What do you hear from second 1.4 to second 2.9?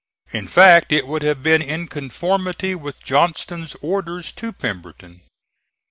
been in conformity